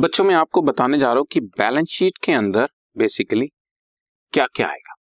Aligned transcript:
अब 0.00 0.04
बच्चों, 0.04 0.24
मैं 0.24 0.34
आपको 0.34 0.60
बताने 0.62 0.98
जा 0.98 1.06
रहा 1.06 1.18
हूँ 1.18 1.26
कि 1.32 1.40
बैलेंस 1.40 1.88
शीट 1.88 2.18
के 2.24 2.32
अंदर 2.32 2.68
बेसिकली 2.98 3.46
क्या 4.32 4.46
क्या 4.56 4.68
आएगा। 4.68 4.94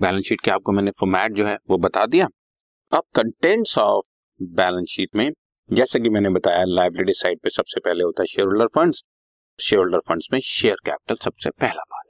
बैलेंस 0.00 0.24
शीट 0.24 0.40
के 0.40 0.50
आपको 0.50 0.72
मैंने 0.72 0.90
फॉर्मेट 0.90 1.32
जो 1.32 1.46
है, 1.46 1.56
वो 1.70 1.78
बता 1.78 2.04
दिया। 2.06 2.28
अब 2.92 3.02
कंटेंट्स 3.14 3.76
ऑफ़ 3.78 4.06
बैलेंस 4.40 4.88
शीट 4.88 5.16
में, 5.16 5.32
जैसे 5.70 6.00
कि 6.00 6.10
मैंने 6.10 6.28
बताया 6.28 6.62
लाइब्रेरी 6.66 7.14
साइड 7.14 7.40
पे 7.42 7.50
सबसे 7.50 7.80
पहले 7.80 8.04
होता 8.04 8.22
है 8.22 8.26
share 8.26 8.46
holder 8.46 8.68
fund 8.74 8.94
share 9.58 9.80
holder 9.80 9.98
fund 10.08 10.22
में 10.32 10.38
शेयर 10.40 10.76
कैपिटल 10.84 11.22
सबसे 11.24 11.50
पहला 11.50 11.82
पार्ट 11.90 12.08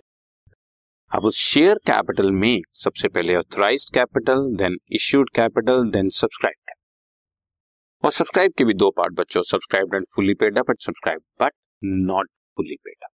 अब 1.13 1.25
उस 1.25 1.39
शेयर 1.45 1.81
कैपिटल 1.87 2.31
में 2.35 2.61
सबसे 2.83 3.09
पहले 3.09 3.37
authorise 3.37 3.91
capital 3.95 4.47
then 4.57 4.79
issued 4.93 5.31
capital 5.37 5.91
then 5.91 6.09
subscribe 6.21 6.77
और 8.03 8.11
सब्सक्राइब 8.13 8.53
के 8.59 8.65
भी 8.65 8.75
दो 8.75 8.91
पार्ट 8.91 9.19
बच्चों 9.19 9.43
subscribe 9.43 9.95
and 9.95 10.07
fully 10.15 10.35
paid 10.35 10.59
up 10.59 10.71
and 10.71 10.79
subscribe 10.81 11.21
but 11.43 11.53
not 11.83 12.29
fully 12.57 12.77
paid 12.77 13.05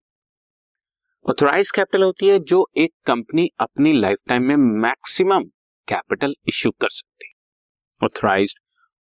authorise 1.27 1.71
capital 1.71 2.03
होती 2.03 2.29
है 2.29 2.39
जो 2.39 2.67
एक 2.77 2.93
कंपनी 3.07 3.49
अपनी 3.61 3.93
लाइफ 3.93 4.19
टाइम 4.29 4.43
में 4.43 4.57
मैक्सिमम 4.57 5.45
कैपिटल 5.89 6.35
इश्यू 6.49 6.71
कर 6.73 6.89
सकती 6.89 7.27
है। 7.27 8.07
ऑथराइज 8.07 8.55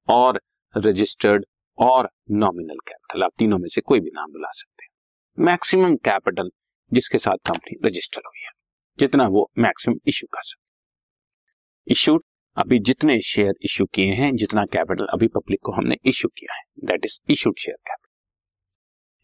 और 0.07 0.41
रजिस्टर्ड 0.75 1.45
और 1.77 2.09
नॉमिनल 2.31 2.77
कैपिटल 2.87 3.23
आप 3.23 3.31
तीनों 3.37 3.57
में 3.57 3.67
से 3.69 3.81
कोई 3.81 3.99
भी 3.99 4.11
नाम 4.13 4.31
बुला 4.31 4.51
सकते 4.51 4.83
हैं। 4.83 5.45
मैक्सिमम 5.45 5.95
कैपिटल 5.95 6.49
जिसके 6.93 7.17
साथ 7.17 7.37
कंपनी 7.47 7.77
रजिस्टर 7.85 8.21
हुई 8.27 8.43
है, 8.45 8.51
जितना 8.99 9.27
वो 9.27 9.49
मैक्सिमम 9.57 9.97
इश्यू 10.07 10.27
कर 10.33 10.41
सकते 10.41 11.91
इश्यूड 11.91 12.23
अभी 12.57 12.79
जितने 12.79 13.19
शेयर 13.21 13.53
इश्यू 13.61 13.85
किए 13.85 14.13
हैं, 14.13 14.31
जितना 14.33 14.65
कैपिटल 14.65 15.05
अभी 15.05 15.27
पब्लिक 15.27 15.59
को 15.63 15.71
हमने 15.71 15.97
इश्यू 16.05 16.29
किया 16.38 16.55
है 16.55 16.63
that 16.85 17.05
is 17.05 17.19
issued 17.29 17.57
share 17.57 17.77
capital 17.77 18.08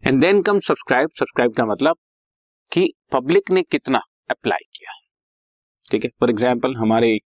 and 0.05 0.19
then 0.21 0.41
come 0.41 0.59
subscribe 0.59 1.09
subscribe 1.19 1.53
का 1.53 1.65
मतलब 1.65 1.97
कि 2.71 2.81
पब्लिक 3.11 3.49
ने 3.51 3.61
कितना 3.63 3.99
अप्लाई 4.31 4.65
किया। 4.75 4.91
ठीक 5.85 6.03
है? 6.03 6.09
फॉर 6.19 6.29
एग्ज़ाम्पल 6.29 6.75
हमारे 6.75 7.17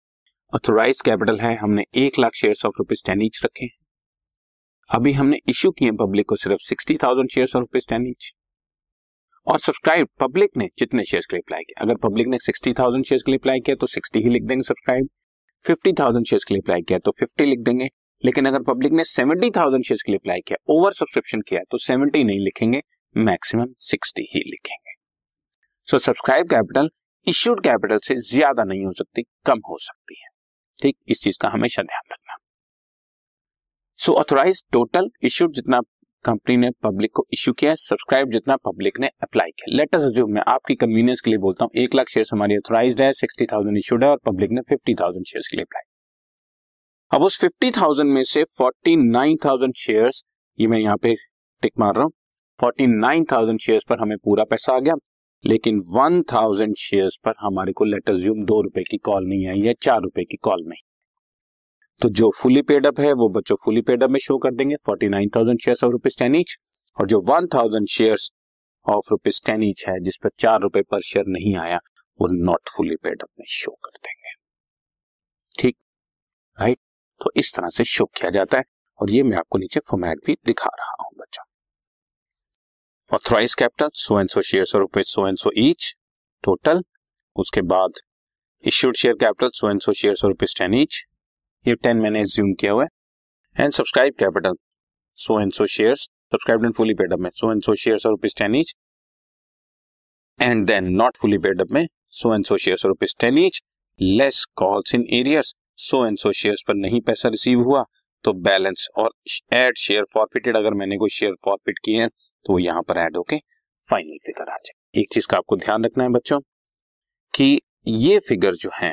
ऑथोराइज 0.53 1.01
कैपिटल 1.05 1.41
है, 1.41 1.55
हमने 1.57 1.85
एक 1.97 2.19
lakh 2.19 2.35
share 2.35 2.67
of 2.67 2.75
rupees 2.79 3.03
ten 3.07 3.23
each 3.23 3.41
रखे 3.45 3.65
हैं। 3.65 3.71
अभी 4.91 5.13
हमने 5.13 5.39
इश्यू 5.49 5.71
किए 5.79 5.91
पब्लिक 6.01 6.27
को 6.29 6.37
सिर्फ़ 6.37 6.63
sixty 6.63 6.97
thousand 6.97 7.31
share 7.31 7.49
of 7.49 7.59
rupees 7.59 7.89
ten 7.89 8.07
each 8.07 8.33
और 9.47 9.59
सब्सक्राइब 9.59 10.09
पब्लिक 10.21 10.57
ने 10.57 10.69
जितने 10.79 11.05
शेयर 11.05 11.27
के 11.31 11.37
लिए 11.37 11.43
अप्लाई 11.43 11.63
किया। 11.63 11.85
अगर 11.85 11.97
पब्लिक 12.09 12.29
ने 12.29 12.39
सिक्सटी 12.41 12.73
थाउज़ेंड 12.81 13.05
शेयर 13.05 13.23
के 13.25 13.31
लिए 13.31 13.39
अप्लाई 13.39 13.61
किया 13.61 13.77
तो 13.77 13.87
सिक्सटी 13.89 14.23
ही 14.23 14.31
लिख 14.31 14.43
देंगे 14.45 14.63
सब्सक्राइब 14.65 15.09
फिफ्टी 15.65 15.93
थाउज़ेंड 16.01 16.27
शेयर 16.27 16.49
के 16.49 16.55
लिए 16.55 16.61
अप्लाई 16.61 16.83
किया 16.83 16.99
तो 16.99 17.11
फिफ्टी 17.19 17.45
लिख 17.45 17.61
देंगे। 17.61 17.89
लेकिन 18.23 18.47
अगर 18.47 18.63
पब्लिक 18.65 18.93
ने 18.93 19.05
सेवेंटी 19.07 19.51
थाउज़ेंड 19.51 19.85
शेयर 19.85 19.99
के 20.07 20.13
लिए 20.13 20.19
अप्लाई 20.19 20.41
किया 20.47 20.57
ओवर 20.71 20.93
सब्सक्रिप्शन 20.93 21.41
किया 21.49 21.61
तो 21.71 21.79
सेवेंटी 21.79 22.25
नहीं 22.25 22.41
लिखेंगे 22.41 22.81
मैक्सिमम 23.17 23.75
सिक्सटी 23.81 24.23
ही 24.33 24.41
लिखेंगे। 24.47 24.95
So 25.89 25.99
subscribe 26.01 26.47
capital 26.47 26.89
issued 27.27 27.61
capital 27.61 27.99
से 27.99 28.15
ज़्यादा 28.25 28.65
नहीं 28.65 28.85
हो 28.85 28.93
सकती, 28.93 29.23
कम 29.47 29.61
हो 29.69 29.79
सकती 29.81 30.15
है। 30.15 30.29
ठीक? 30.79 30.97
इस 31.09 31.23
चीज़ 31.23 31.39
का 31.43 31.49
हमेशा 31.49 31.83
ध्यान 31.83 32.13
रखना। 32.13 32.37
सो 33.99 34.13
ऑथोराइज 34.15 34.63
टोटल 34.73 35.11
इश्यूड 35.23 35.53
जितना 35.53 35.81
कंपनी 36.25 36.57
ने 36.57 36.71
पब्लिक 36.83 37.11
को 37.15 37.27
इश्यू 37.33 37.55
किया 37.55 37.71
है 37.71 37.77
सब्सक्राइब 37.79 38.31
जितना 38.31 38.57
पब्लिक 38.65 38.99
ने 39.01 39.11
अप्लाई 39.23 39.51
किया। 39.51 39.77
लेटेस्ट 39.77 40.07
अज्यूम 40.07 40.33
मैं 40.33 40.43
आपकी 40.49 40.75
कन्वीनियंस 40.77 41.21
के 41.21 41.31
लिए 41.31 41.39
बोलता 41.39 41.65
हूँ, 41.65 41.71
एक 41.75 41.95
लाख 41.95 42.09
शेयर 42.09 42.27
हमारी 42.33 42.57
ऑथोराइज 42.57 43.01
है 43.01 43.13
सिक्सटी 43.15 43.47
थाउज़ेंड 43.47 43.79
इश्यूड 43.79 44.05
है 44.05 44.11
और 44.11 44.19
पब्लिक 44.27 44.51
ने 44.51 44.61
फिफ्टी 44.69 44.95
थाउज़ेंड 44.95 45.27
शेयर 45.27 45.49
के 45.51 45.57
लिए 45.57 45.65
अप्लाई 45.65 45.88
अब 47.13 47.23
उस 47.23 47.39
फिफ्टी 47.41 47.71
थाउज़ेंड 47.71 48.11
में 48.13 48.23
से 48.23 48.43
फोर्टी 48.59 48.95
नाइन 48.97 49.37
थाउज़ेंड 49.45 49.73
ये 50.59 50.67
मैं 50.67 50.79
यहाँ 50.79 50.97
पे 50.97 51.15
टिक 51.63 51.73
मार 51.81 51.95
रहा 51.95 52.05
हूँ। 52.05 52.13
फोर्टी 52.61 52.87
नाइन 52.87 53.25
थाउज़ेंड 53.25 53.59
पर 53.89 54.01
हमें 54.01 54.17
पूरा 54.19 54.45
पैसा 54.45 54.73
आ 54.73 54.79
गया, 54.79 54.95
लेकिन 55.45 55.79
वन 55.91 56.21
थाउज़ेंड 56.33 56.75
शेयर 56.77 57.11
पर 57.25 57.35
हमारे 57.41 57.73
को 57.73 57.85
लेटर 57.85 58.17
ज्यूम 58.17 58.45
दो 58.45 58.61
रुपए 58.63 58.83
की 58.83 58.97
कॉल 58.99 59.27
नहीं 59.27 59.47
आई 59.49 59.61
या 59.61 59.73
चार 59.83 60.01
रुपए 60.03 60.25
की 60.25 60.37
कॉल 60.37 60.65
नहीं। 60.67 60.83
तो 62.01 62.09
जो 62.11 62.31
फुली 62.43 62.63
पेड 62.63 62.87
अप 62.87 63.01
है, 63.01 63.13
वो 63.13 63.29
बच्चों 63.29 63.57
फुली 63.65 63.83
पेड 63.83 64.03
अप 64.03 64.11
में 64.11 64.19
शो 64.21 64.37
कर 64.39 64.55
देंगे 64.55 64.77
forty 64.87 65.09
nine 65.09 65.31
thousand 65.37 65.59
share 65.61 65.85
of 65.85 65.93
rupees 65.93 66.19
ten 66.19 66.35
each 66.35 66.57
और 66.97 67.07
जो 67.07 67.21
one 67.29 67.47
thousand 67.55 67.87
share 67.89 68.17
of 68.87 69.11
rupees 69.11 69.41
ten 69.47 69.63
each 69.63 69.85
है, 69.89 69.99
जिस 70.01 70.17
पर 70.17 70.31
चार 70.39 70.61
रुपए 70.61 70.83
पर 70.83 71.01
शेयर 71.03 71.25
नहीं 71.29 71.55
आया, 71.57 71.79
वो 72.21 72.29
नॉट 72.45 72.69
फुली 72.77 72.97
पेड 72.97 73.23
अप 73.23 73.29
में 73.39 73.47
शो 73.49 73.73
कर 73.85 73.99
देंगे। 73.99 74.35
ठीक? 75.53 75.77
राइट 76.59 76.79
तो 77.21 77.31
इस 77.37 77.53
तरह 77.55 77.69
से 77.69 77.85
शो 77.87 78.05
किया 78.07 78.31
जाता 78.31 78.57
है। 78.59 78.65
और 79.01 79.11
ये 79.11 79.23
मैं 79.23 79.37
आपको 79.39 79.59
नीचे 79.59 79.81
फॉर्मेट 79.81 80.19
भी 80.27 80.37
दिखा 80.47 80.71
रहा 80.79 81.03
हूँ, 81.03 81.11
बच्चों। 81.19 81.45
Authorise 83.11 83.55
capital 83.55 83.91
so 83.95 84.19
and 84.21 84.29
so 84.31 84.43
share 84.43 84.79
rupees 84.79 85.07
so 85.07 85.27
and 85.29 85.37
so 85.39 85.51
each 85.59 85.95
total 86.45 86.83
उसके 87.37 87.61
बाद 87.71 88.01
issued 88.65 88.97
share 88.97 89.15
capital 89.21 89.51
so 89.55 89.71
and 89.71 89.81
so 89.81 89.93
share 89.93 90.15
rupees 90.25 90.55
ten 90.59 90.75
each 90.75 91.05
ये 91.65 91.75
टेन 91.77 91.97
मैंने 91.97 92.21
एज्यूम 92.23 92.53
किया 92.61 92.73
हुआ 92.73 92.85
है। 92.85 92.89
And 93.57 93.73
subscribe 93.73 94.15
capital 94.19 94.55
so 95.17 95.41
and 95.41 95.53
so 95.53 95.67
share 95.67 95.95
subscribe 95.97 96.65
and 96.65 96.75
fully 96.75 96.95
paid 96.95 97.13
up 97.13 97.19
में 97.19 97.31
so 97.35 97.53
and 97.53 97.63
so 97.63 97.75
share 97.75 97.99
rupees 98.07 98.35
ten 98.39 98.55
each 98.55 98.75
and 100.39 100.67
then 100.67 100.89
not 100.97 101.17
fully 101.17 101.39
paid 101.39 101.61
up 101.61 101.73
में 101.73 101.87
so 102.21 102.35
and 102.35 102.45
so 102.45 102.57
share 102.59 102.87
rupees 102.87 103.15
ten 103.21 103.39
each 103.39 103.63
less 104.01 104.45
calls 104.57 104.95
in 104.95 105.07
arrears 105.13 105.55
so 105.79 106.07
and 106.07 106.19
so 106.19 106.33
share 106.33 106.57
पर 106.69 106.75
नहीं 106.75 107.01
पैसा 107.01 107.29
receive 107.29 107.61
हुआ 107.61 107.85
तो 108.25 108.33
balance 108.33 108.89
और 108.97 109.11
add 109.53 109.77
share 109.77 110.05
forfeited 110.15 110.57
अगर 110.57 110.75
मैंने 110.75 110.97
कोई 110.97 111.11
शेयर 111.11 111.35
फॉरफिट 111.45 111.79
किए 111.85 112.01
हैं 112.01 112.09
तो 112.09 112.53
वो 112.53 112.59
यहाँ 112.59 112.83
पर 112.83 112.99
ऐड 112.99 113.17
होके 113.17 113.39
फाइनल 113.89 114.19
फिगर 114.27 114.53
आ 114.53 114.57
जाए। 114.57 115.01
एक 115.01 115.09
चीज़ 115.13 115.27
का 115.29 115.37
आपको 115.37 115.57
ध्यान 115.57 115.85
रखना 115.85 116.05
है 116.05 116.11
बच्चों, 116.11 116.41
कि 117.35 117.61
ये 117.87 118.19
फिगर 118.19 118.55
जो 118.55 118.71
है, 118.75 118.93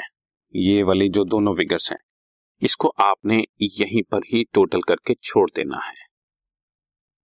ये 0.56 0.84
वाली 0.84 1.10
जो 1.10 1.24
दोनों 1.26 1.56
फिगर्स 1.56 1.92
हैं, 1.92 1.98
इसको 2.62 2.88
आपने 2.88 3.38
यहीं 3.62 4.04
पर 4.12 4.18
ही 4.18 4.44
टोटल 4.44 4.82
करके 4.82 5.14
छोड़ 5.14 5.50
देना 5.50 5.78
है। 5.78 5.94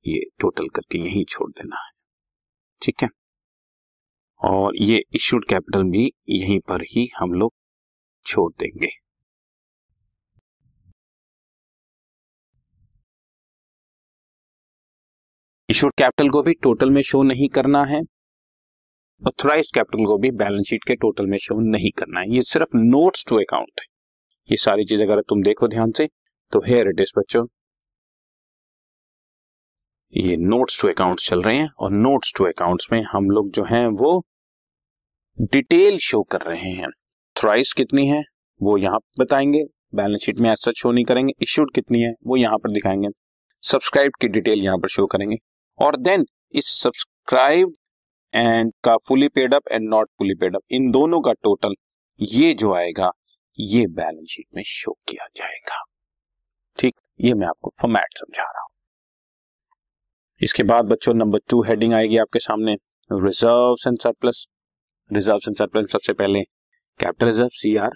ये 0.08 0.26
टोटल 0.40 0.68
करके 0.68 1.00
यहीं 1.00 1.26
छोड़ 1.26 1.52
देना 1.52 1.86
है। 1.86 1.92
ठीक 2.82 3.04
है? 3.04 3.10
और 4.42 4.78
ये 4.78 5.04
इश्यूड 5.16 5.46
कैपिटल 5.46 5.84
भी 5.84 6.12
यहीं 6.30 6.60
पर 6.60 6.82
ही 6.82 7.10
हम 7.18 7.34
लोग 7.34 7.54
छोड़ 8.26 8.52
देंगे। 8.60 9.01
इशूड 15.72 15.92
कैपिटल 15.98 16.30
को 16.30 16.42
भी 16.44 16.54
टोटल 16.54 16.90
में 16.90 17.02
शो 17.02 17.22
नहीं 17.24 17.48
करना 17.50 17.84
है। 17.86 18.00
ऑथोराइज 19.28 19.72
कैपिटल 19.76 20.06
को 20.06 20.18
भी 20.18 20.32
बैलेंस 20.32 20.66
शीट 20.68 20.84
के 20.88 20.96
टोटल 20.96 21.26
में 21.26 21.38
शो 21.38 21.60
नहीं 21.60 21.92
करना 21.92 22.20
है। 22.20 22.36
ये 22.36 22.42
सिर्फ़ 22.42 22.68
नोट्स 22.76 23.26
टू 23.30 23.36
अकाउंट 23.36 23.80
है। 23.80 23.86
ये 24.52 24.58
सारी 24.58 24.84
चीज़ 24.84 25.04
अगर 25.04 25.22
तुम 25.22 25.44
देखो 25.44 25.68
ध्यान 25.68 25.92
से 25.92 26.10
तो 26.52 26.62
हेयर 26.68 26.88
इट 26.88 27.00
इज़ 27.00 27.12
बच्चों। 27.20 27.46
ये 30.14 30.38
नोट्स 30.38 30.82
टू 30.82 30.88
अकाउंट्स 30.88 31.30
चल 31.30 31.42
रहे 31.42 31.58
हैं 31.58 31.70
और 31.80 31.92
नोट्स 31.92 32.34
टू 32.38 32.46
अकाउंट्स 32.46 32.88
में 32.92 33.02
हम 33.02 33.30
लोग 33.30 33.52
जो 33.52 33.64
हैं 33.64 33.88
वो 33.88 34.26
डिटेल 35.42 35.98
शो 35.98 36.22
कर 36.24 36.42
रहे 36.42 36.72
हैं। 36.72 36.90
थ्राइस 37.36 37.74
कितनी 37.74 38.08
है, 38.08 38.24
वो 38.62 38.78
यहाँ 38.78 39.00
बताएँगे। 39.20 39.64
बैलेंस 39.96 40.22
शीट 40.22 40.40
में 40.40 40.50
ऐसा 40.50 40.72
शो 40.72 40.92
नहीं 40.92 41.06
करेंगे। 41.06 41.34
इश्यूड 41.42 41.74
कितनी 41.76 42.02
है, 42.02 42.12
वो 42.28 42.38
यहाँ 42.38 42.58
पर 42.58 42.72
दिखाएँगे। 42.72 43.08
सब्सक्राइब 43.64 44.12
की 44.22 44.28
डिटेल 44.28 44.60
यहाँ 44.60 44.78
पर 44.78 44.88
शो 44.88 45.06
करेंगे। 45.06 45.38
और 45.80 45.98
देन 45.98 46.26
इस 46.54 46.68
सब्सक्राइब 46.80 47.74
एंड 48.34 48.72
का 48.84 48.96
fully 49.08 49.28
paid 49.30 49.54
up 49.54 49.72
and 49.72 49.90
not 49.90 50.10
fully 50.18 50.36
paid 50.36 50.56
up 50.56 50.62
इन 50.72 50.90
दोनों 50.92 51.20
का 51.22 51.34
टोटल 51.34 51.76
ये 52.20 52.54
जो 52.54 52.74
आएगा, 52.74 53.10
ये 53.60 53.86
बैलेंस 53.90 54.30
शीट 54.30 54.46
में 54.56 54.62
शो 54.66 54.92
किया 55.08 55.28
जाएगा। 55.36 55.84
ठीक, 56.78 56.96
ये 57.20 57.34
मैं 57.34 57.48
आपको 57.48 57.72
फॉर्मेट 57.82 58.18
समझा 58.18 58.44
रहा 58.44 58.62
हूँ। 58.62 58.70
इसके 60.42 60.64
बाद 60.64 60.86
बच्चों 60.86 61.14
नंबर 61.14 61.40
टू 61.50 61.62
हेडिंग 61.64 61.94
आएगी 61.94 62.18
आपके 62.18 62.40
सामने 62.40 62.74
reserve 63.12 63.88
and 63.88 63.98
surplus 64.00 64.46
reserve 65.12 65.40
and 65.48 65.56
surplus 65.56 65.92
सबसे 65.92 66.14
पहले 66.14 66.42
capital 67.00 67.26
reserve 67.26 67.50
C 67.54 67.76
R 67.78 67.92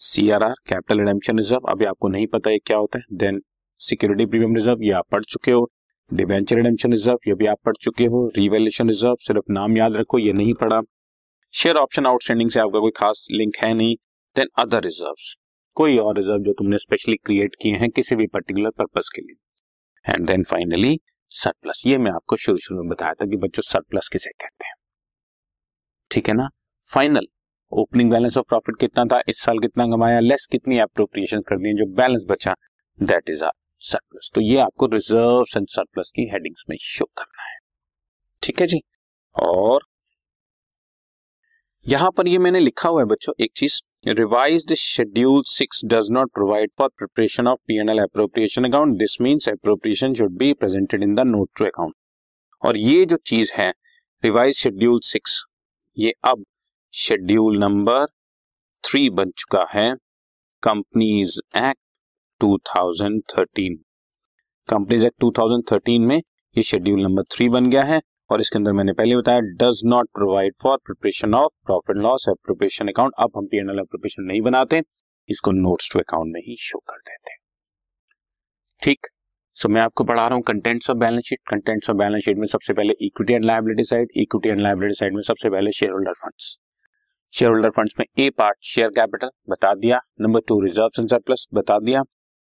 C 0.00 0.28
R 0.30 0.42
R 0.42 0.54
capital 0.68 0.98
redemption 0.98 1.38
reserve 1.38 1.70
अभी 1.70 1.84
आपको 1.84 2.08
नहीं 2.08 2.26
पता 2.26 2.50
है 2.50 2.58
क्या 2.58 2.76
होता 2.76 2.98
है 2.98 3.16
देन 3.18 3.40
सिक्योरिटी 3.80 4.26
प्रीमियम 4.26 4.56
रिज़र्व 4.56 4.82
ये 4.82 4.92
आप 4.92 5.08
पढ़ 5.12 5.24
चुके 5.24 5.50
हो। 5.50 5.68
डिवेंचर 6.12 6.56
रिडेम्पशन 6.56 6.90
रिज़र्व 6.92 7.18
ये 7.28 7.34
भी 7.34 7.46
आप 7.46 7.58
पढ़ 7.64 7.76
चुके 7.80 8.04
हो। 8.04 8.26
रिवेल्यूशन 8.36 8.88
रिज़र्व 8.88 9.16
सिर्फ़ 9.20 9.52
नाम 9.52 9.76
याद 9.76 9.92
रखो, 9.92 10.18
ये 10.18 10.32
नहीं 10.32 10.54
पढ़ा। 10.54 10.80
शेयर 11.54 11.76
ऑप्शन 11.76 12.06
आउटस्टैंडिंग 12.06 12.50
से 12.50 12.60
आपका 12.60 12.80
कोई 12.80 12.90
खास 12.96 13.26
लिंक 13.30 13.56
है 13.56 13.72
नहीं। 13.74 13.94
देन 14.36 14.48
अदर 14.58 14.82
रिज़र्व 14.82 15.14
कोई 15.76 15.96
और 15.98 16.16
रिज़र्व 16.16 16.42
जो 16.44 16.52
तुमने 16.52 16.78
स्पेशली 16.78 17.16
क्रिएट 17.16 17.54
किए 17.62 17.76
हैं 17.76 17.88
किसी 17.90 18.16
भी 18.16 18.26
पर्टिकुलर 18.26 18.70
पर्पज 18.70 19.08
के 19.08 19.22
लिए। 19.22 20.12
एंड 20.14 20.26
देन 20.26 20.42
फाइनली 20.42 20.98
सरप्लस 21.32 21.82
ये 21.86 21.98
मैं 21.98 22.10
आपको 22.10 22.36
शुरू 22.36 22.58
शुरू 22.58 22.82
में 22.82 22.88
बताया 22.88 23.14
था 23.14 23.26
कि 23.26 23.36
बच्चों 23.36 23.62
सरप्लस 23.62 24.08
किसे 24.08 24.30
कहते 24.30 24.66
हैं। 24.66 24.74
ठीक 26.10 26.28
है 26.28 26.34
ना? 26.34 26.48
Final 26.88 27.26
opening 27.72 28.10
balance 28.10 28.38
of 28.38 28.46
profit 28.48 28.78
कितना 28.80 29.04
था? 29.04 29.20
इस 29.28 29.42
साल 29.42 29.58
कितना 29.58 29.86
कमाया? 29.86 30.20
लेस 30.20 30.46
कितनी 30.52 30.78
अप्रोप्रिएशन 30.78 31.40
कर 31.40 31.58
दी 31.58 31.76
जो 31.78 31.86
बैलेंस 31.94 32.24
बचा 32.28 32.54
दैट 32.98 33.30
इज़ 33.30 33.44
आर 33.44 33.52
सरप्लस 33.82 34.30
तो 34.34 34.40
ये 34.40 34.56
आपको 34.58 34.86
रिज़र्व 34.86 35.56
एंड 35.56 35.66
सरप्लस 35.68 36.10
की 36.16 36.28
हेडिंग्स 36.32 36.64
में 36.70 36.76
शो 36.80 37.04
करना 37.18 37.42
है। 37.42 37.58
ठीक 38.42 38.60
है 38.60 38.66
जी? 38.66 38.80
और 39.36 39.84
यहाँ 41.86 42.10
पर 42.10 42.28
ये 42.28 42.38
मैंने 42.38 42.60
लिखा 42.60 42.88
हुआ 42.88 43.00
है 43.00 43.06
बच्चों, 43.06 43.32
एक 43.40 43.52
चीज़ 43.56 43.80
revise 44.08 44.72
schedule 44.74 45.42
six 45.46 45.80
does 45.84 46.10
not 46.10 46.30
provide 46.34 46.70
for 46.78 46.88
preparation 46.88 47.46
of 47.46 47.58
P 47.68 47.78
N 47.80 47.88
L 47.88 47.98
appropriation 47.98 48.64
account 48.64 48.96
this 48.98 49.20
means 49.20 49.48
appropriation 49.48 50.14
should 50.14 50.36
be 50.38 50.52
presented 50.54 51.02
in 51.02 51.14
the 51.14 51.26
note 51.26 51.50
to 51.58 51.64
account 51.64 51.94
और 52.62 52.76
ये 52.78 53.04
जो 53.04 53.16
चीज़ 53.26 53.52
है 53.54 53.68
रिवाइज 54.22 54.56
शेड्यूल 54.56 55.00
सिक्स 55.04 55.42
ये 55.96 56.14
अब 56.24 56.44
शेड्यूल 56.94 57.58
नंबर 57.58 58.06
थ्री 58.84 59.08
बन 59.10 59.30
चुका 59.30 59.66
है 59.70 59.94
companies 60.62 61.38
act 61.56 61.78
2013 62.40 63.76
companies 64.68 65.06
act 65.06 65.24
2013 65.24 66.06
में 66.08 66.16
ये 66.16 66.62
शेड्यूल 66.62 67.02
नंबर 67.02 67.22
थ्री 67.32 67.48
बन 67.48 67.68
गया 67.70 67.82
है 67.82 68.00
और 68.30 68.40
इसके 68.40 68.58
अंदर 68.58 68.72
मैंने 68.72 68.92
पहले 68.92 69.16
बताया 69.16 69.40
does 69.60 69.80
not 69.84 70.08
provide 70.14 70.54
for 70.62 70.76
preparation 70.76 71.34
of 71.34 71.52
profit 71.66 71.96
loss 71.96 72.26
appropriation 72.28 72.88
account 72.88 73.12
अब 73.18 73.36
हम 73.36 73.46
पीएनएल 73.46 73.78
एप्रोप्रिएशन 73.78 74.22
नहीं 74.22 74.40
बनाते 74.42 74.82
इसको 75.28 75.52
नोट्स 75.52 75.92
टू 75.92 76.00
अकाउंट 76.00 76.32
में 76.34 76.40
ही 76.40 76.56
शो 76.60 76.78
कर 76.78 76.98
देते 76.98 77.36
ठीक 78.82 79.06
सो 79.56 79.68
so, 79.68 79.74
मैं 79.74 79.80
आपको 79.80 80.04
पढ़ा 80.04 80.26
रहा 80.26 80.34
हूँ 80.34 80.42
contents 80.42 80.90
of 80.90 80.98
balance 80.98 81.24
sheet 81.24 81.40
contents 81.50 81.90
of 81.90 81.96
balance 81.96 82.24
sheet 82.24 82.38
में 82.38 82.46
सबसे 82.46 82.72
पहले 82.72 82.94
equity 83.06 83.32
and 83.32 83.44
liability 83.44 83.84
side 83.84 84.08
equity 84.16 84.48
and 84.48 84.60
liability 84.60 84.94
side 84.94 85.14
में 85.14 85.22
सबसे 85.22 85.50
पहले 85.50 85.72
share 85.72 85.92
holder 85.92 86.12
funds 86.22 86.56
share 87.32 87.50
holder 87.50 87.70
funds 87.70 87.94
में 87.98 88.06
ए 88.18 88.28
पार्ट 88.38 88.56
शेयर 88.64 88.88
कैपिटल 88.90 89.30
बता 89.48 89.74
दिया। 89.74 90.00
Number 90.20 90.40
two 90.48 90.60
reserve 90.60 91.00
and 91.00 91.08
surplus 91.08 91.46
बता 91.54 91.78
दिया। 91.78 92.02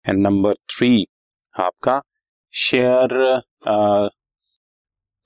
एंड 0.06 0.22
नंबर 0.22 0.54
थ्री 0.70 1.06
आपका 1.56 2.02
शेयर 2.54 3.42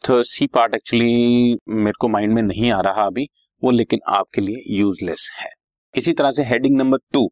तो 0.03 0.21
सी 0.23 0.47
पार्ट 0.47 0.73
एक्चुअली 0.75 1.57
मेरे 1.67 1.93
को 1.99 2.07
माइंड 2.07 2.33
में 2.33 2.41
नहीं 2.41 2.71
आ 2.71 2.79
रहा 2.81 3.05
अभी, 3.05 3.27
वो 3.63 3.71
लेकिन 3.71 3.99
आपके 4.09 4.41
लिए 4.41 4.63
यूजलेस 4.77 5.29
है। 5.35 5.49
इसी 5.93 6.13
तरह 6.13 6.31
से 6.31 6.43
heading 6.43 6.77
number 6.77 6.97
two 7.13 7.29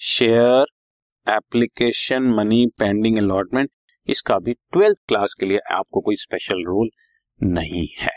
share 0.00 0.66
application 1.26 2.22
money 2.36 2.66
pending 2.78 3.18
allotment 3.18 3.70
इसका 4.08 4.38
भी 4.38 4.52
ट्वेल्थ 4.52 4.98
क्लास 5.08 5.34
के 5.40 5.46
लिए 5.46 5.58
आपको 5.72 6.00
कोई 6.00 6.16
स्पेशल 6.16 6.64
रोल 6.66 6.90
नहीं 7.40 7.86
है। 7.98 8.16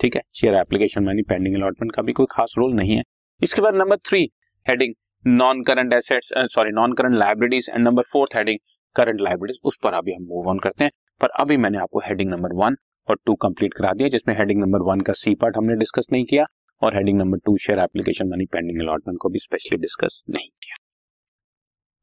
ठीक 0.00 0.16
है? 0.16 0.22
Share 0.34 0.54
application 0.54 1.04
money 1.04 1.22
pending 1.22 1.54
allotment 1.56 1.92
का 1.94 2.02
भी 2.02 2.12
कोई 2.12 2.26
खास 2.30 2.54
रोल 2.58 2.74
नहीं 2.74 2.96
है। 2.96 3.02
इसके 3.40 3.62
बाद 3.62 3.74
number 3.74 3.96
three 4.08 4.22
heading 4.66 4.94
non 5.24 5.62
current 5.62 5.92
assets 5.92 6.32
sorry 6.52 6.70
non 6.70 6.92
current 6.92 7.14
liabilities 7.14 7.68
and 7.70 7.86
number 7.86 8.02
fourth 8.12 8.36
heading 8.36 8.58
current 8.96 9.20
liabilities 9.20 9.58
उस 9.64 9.78
पर 9.82 9.94
अभी 9.94 10.12
हम 10.12 10.22
मूव 10.22 10.48
ऑन 10.50 10.58
करते 10.58 10.84
हैं। 10.84 10.90
पर 11.20 11.28
अभी 11.40 11.56
मैंने 11.56 11.78
आपको 11.78 12.00
हेडिंग 12.00 12.30
नंबर 12.30 12.52
वन 12.54 12.76
और 13.08 13.16
टू 13.26 13.34
कंप्लीट 13.42 13.74
करा 13.74 13.92
दिया, 13.92 14.08
जिसमें 14.08 14.34
हेडिंग 14.36 14.60
नंबर 14.60 14.82
वन 14.82 15.00
का 15.00 15.12
सी 15.14 15.34
पार्ट 15.34 15.56
हमने 15.56 15.76
डिस्कस 15.76 16.06
नहीं 16.12 16.24
किया 16.24 16.46
और 16.82 16.96
heading 16.96 17.18
number 17.18 17.38
two 17.46 17.56
share 17.56 17.78
application 17.78 18.28
money 18.28 18.46
pending 18.52 18.80
allotment 18.80 19.18
को 19.22 19.28
भी 19.28 19.38
स्पेशली 19.38 19.78
डिस्कस 19.78 20.22
नहीं 20.30 20.48
किया। 20.48 20.76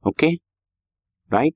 Okay 0.06 0.32
right 1.32 1.56